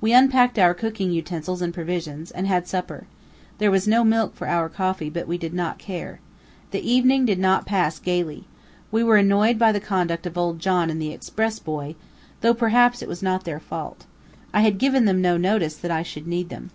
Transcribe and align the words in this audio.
We 0.00 0.14
unpacked 0.14 0.58
our 0.58 0.72
cooking 0.72 1.10
utensils 1.10 1.60
and 1.60 1.74
provisions, 1.74 2.30
and 2.30 2.46
had 2.46 2.66
supper. 2.66 3.06
There 3.58 3.70
was 3.70 3.86
no 3.86 4.04
milk 4.04 4.34
for 4.34 4.46
our 4.48 4.70
coffee, 4.70 5.10
but 5.10 5.28
we 5.28 5.36
did 5.36 5.52
not 5.52 5.76
care. 5.78 6.18
The 6.70 6.80
evening 6.80 7.26
did 7.26 7.38
not 7.38 7.66
pass 7.66 7.98
gayly. 7.98 8.44
We 8.90 9.04
were 9.04 9.18
annoyed 9.18 9.58
by 9.58 9.72
the 9.72 9.78
conduct 9.80 10.24
of 10.24 10.38
old 10.38 10.60
John 10.60 10.88
and 10.88 10.96
the 10.98 11.12
express 11.12 11.58
boy, 11.58 11.94
though, 12.40 12.54
perhaps, 12.54 13.02
it 13.02 13.08
was 13.08 13.22
not 13.22 13.44
their 13.44 13.60
fault. 13.60 14.06
I 14.54 14.62
had 14.62 14.78
given 14.78 15.04
them 15.04 15.20
no 15.20 15.36
notice 15.36 15.76
that 15.76 15.90
I 15.90 16.04
should 16.04 16.26
need 16.26 16.48
them. 16.48 16.70